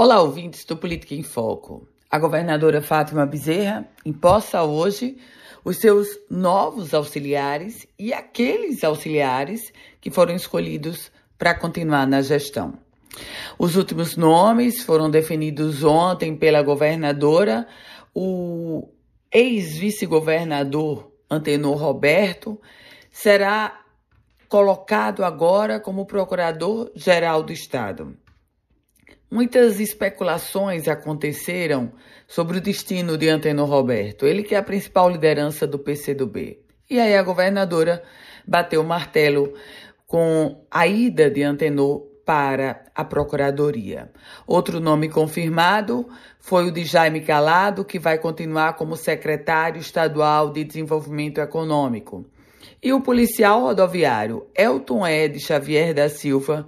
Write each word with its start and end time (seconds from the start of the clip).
Olá, 0.00 0.22
ouvintes 0.22 0.64
do 0.64 0.76
Política 0.76 1.12
em 1.12 1.24
Foco. 1.24 1.88
A 2.08 2.20
governadora 2.20 2.80
Fátima 2.80 3.26
Bezerra 3.26 3.84
imposta 4.06 4.62
hoje 4.62 5.18
os 5.64 5.78
seus 5.78 6.06
novos 6.30 6.94
auxiliares 6.94 7.84
e 7.98 8.12
aqueles 8.12 8.84
auxiliares 8.84 9.72
que 10.00 10.08
foram 10.08 10.36
escolhidos 10.36 11.10
para 11.36 11.52
continuar 11.52 12.06
na 12.06 12.22
gestão. 12.22 12.78
Os 13.58 13.74
últimos 13.74 14.16
nomes 14.16 14.84
foram 14.84 15.10
definidos 15.10 15.82
ontem 15.82 16.36
pela 16.36 16.62
governadora. 16.62 17.66
O 18.14 18.88
ex-vice-governador 19.32 21.10
Antenor 21.28 21.76
Roberto 21.76 22.56
será 23.10 23.80
colocado 24.48 25.24
agora 25.24 25.80
como 25.80 26.06
procurador-geral 26.06 27.42
do 27.42 27.52
Estado. 27.52 28.16
Muitas 29.30 29.78
especulações 29.78 30.88
aconteceram 30.88 31.92
sobre 32.26 32.58
o 32.58 32.60
destino 32.60 33.18
de 33.18 33.28
Antenor 33.28 33.68
Roberto, 33.68 34.26
ele 34.26 34.42
que 34.42 34.54
é 34.54 34.58
a 34.58 34.62
principal 34.62 35.10
liderança 35.10 35.66
do 35.66 35.78
PCdoB. 35.78 36.58
E 36.88 36.98
aí 36.98 37.14
a 37.14 37.22
governadora 37.22 38.02
bateu 38.46 38.80
o 38.80 38.86
martelo 38.86 39.52
com 40.06 40.64
a 40.70 40.86
ida 40.86 41.30
de 41.30 41.42
Antenor 41.42 42.06
para 42.24 42.84
a 42.94 43.04
Procuradoria. 43.04 44.10
Outro 44.46 44.80
nome 44.80 45.10
confirmado 45.10 46.08
foi 46.38 46.66
o 46.66 46.72
de 46.72 46.84
Jaime 46.84 47.20
Calado, 47.20 47.84
que 47.84 47.98
vai 47.98 48.18
continuar 48.18 48.74
como 48.74 48.96
secretário 48.96 49.80
estadual 49.80 50.50
de 50.50 50.64
Desenvolvimento 50.64 51.38
Econômico. 51.38 52.24
E 52.82 52.92
o 52.92 53.00
policial 53.00 53.60
rodoviário 53.62 54.46
Elton 54.54 55.06
Ed 55.06 55.38
Xavier 55.40 55.92
da 55.92 56.08
Silva, 56.08 56.66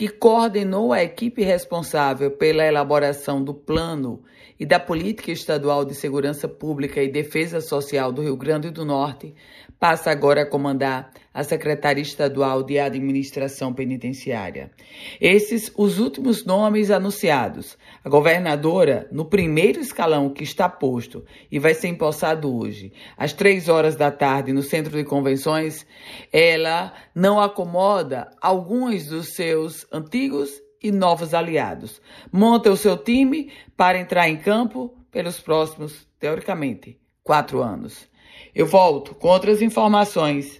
que 0.00 0.08
coordenou 0.08 0.94
a 0.94 1.02
equipe 1.02 1.42
responsável 1.42 2.30
pela 2.30 2.64
elaboração 2.64 3.44
do 3.44 3.52
plano 3.52 4.22
e 4.58 4.64
da 4.64 4.80
Política 4.80 5.30
Estadual 5.30 5.84
de 5.84 5.94
Segurança 5.94 6.48
Pública 6.48 7.02
e 7.02 7.12
Defesa 7.12 7.60
Social 7.60 8.10
do 8.10 8.22
Rio 8.22 8.34
Grande 8.34 8.70
do 8.70 8.82
Norte, 8.82 9.34
passa 9.78 10.10
agora 10.10 10.40
a 10.40 10.46
comandar 10.46 11.10
a 11.32 11.44
Secretaria 11.44 12.02
Estadual 12.02 12.62
de 12.62 12.78
Administração 12.78 13.72
Penitenciária. 13.72 14.70
Esses 15.20 15.72
os 15.76 15.98
últimos 15.98 16.44
nomes 16.44 16.90
anunciados. 16.90 17.78
A 18.04 18.08
governadora, 18.08 19.08
no 19.12 19.24
primeiro 19.24 19.80
escalão 19.80 20.28
que 20.28 20.42
está 20.42 20.68
posto 20.68 21.24
e 21.50 21.58
vai 21.58 21.72
ser 21.72 21.88
empossado 21.88 22.54
hoje, 22.54 22.92
às 23.16 23.32
três 23.32 23.68
horas 23.68 23.94
da 23.94 24.10
tarde, 24.10 24.52
no 24.52 24.62
Centro 24.62 24.96
de 24.96 25.04
Convenções, 25.04 25.86
ela 26.32 26.92
não 27.14 27.40
acomoda 27.40 28.30
alguns 28.40 29.06
dos 29.06 29.34
seus 29.34 29.86
antigos 29.92 30.50
e 30.82 30.90
novos 30.90 31.32
aliados. 31.32 32.00
Monta 32.32 32.70
o 32.70 32.76
seu 32.76 32.96
time 32.96 33.52
para 33.76 33.98
entrar 33.98 34.28
em 34.28 34.36
campo 34.36 34.94
pelos 35.12 35.40
próximos, 35.40 36.08
teoricamente, 36.18 36.98
quatro 37.22 37.62
anos. 37.62 38.08
Eu 38.54 38.66
volto 38.66 39.14
com 39.14 39.28
outras 39.28 39.62
informações 39.62 40.59